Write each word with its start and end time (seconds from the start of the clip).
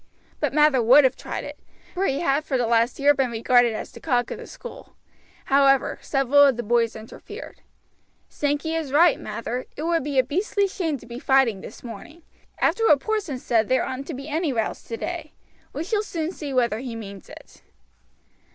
But 0.39 0.51
Mather 0.51 0.81
would 0.81 1.03
have 1.03 1.15
tried 1.15 1.43
it, 1.43 1.59
for 1.93 2.07
he 2.07 2.21
had 2.21 2.43
for 2.43 2.57
the 2.57 2.65
last 2.65 2.97
year 2.99 3.13
been 3.13 3.29
regarded 3.29 3.73
as 3.73 3.91
the 3.91 3.99
cock 3.99 4.31
of 4.31 4.39
the 4.39 4.47
school. 4.47 4.95
However, 5.45 5.99
several 6.01 6.43
of 6.45 6.57
the 6.57 6.63
boys 6.63 6.95
interfered. 6.95 7.61
"Sankey 8.27 8.73
is 8.73 8.91
right, 8.91 9.19
Mather; 9.19 9.67
it 9.77 9.83
would 9.83 10.03
be 10.03 10.17
a 10.17 10.23
beastly 10.23 10.67
shame 10.67 10.97
to 10.97 11.05
be 11.05 11.19
fighting 11.19 11.61
this 11.61 11.83
morning. 11.83 12.23
After 12.59 12.87
what 12.87 12.99
Porson 12.99 13.37
said 13.37 13.69
there 13.69 13.85
oughtn't 13.85 14.07
to 14.07 14.15
be 14.15 14.27
any 14.27 14.51
rows 14.51 14.81
today. 14.81 15.33
We 15.71 15.83
shall 15.83 16.01
soon 16.01 16.31
see 16.31 16.51
whether 16.51 16.79
he 16.79 16.95
means 16.95 17.29
it." 17.29 17.61